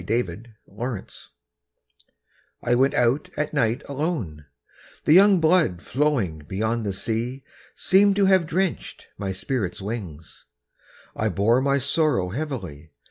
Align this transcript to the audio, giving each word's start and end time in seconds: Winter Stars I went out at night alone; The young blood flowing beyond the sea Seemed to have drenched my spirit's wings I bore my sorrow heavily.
Winter 0.01 0.55
Stars 0.67 1.29
I 2.63 2.73
went 2.73 2.95
out 2.95 3.29
at 3.37 3.53
night 3.53 3.83
alone; 3.87 4.47
The 5.05 5.13
young 5.13 5.39
blood 5.39 5.83
flowing 5.83 6.39
beyond 6.39 6.87
the 6.87 6.91
sea 6.91 7.43
Seemed 7.75 8.15
to 8.15 8.25
have 8.25 8.47
drenched 8.47 9.09
my 9.19 9.31
spirit's 9.31 9.79
wings 9.79 10.45
I 11.15 11.29
bore 11.29 11.61
my 11.61 11.77
sorrow 11.77 12.29
heavily. 12.29 12.89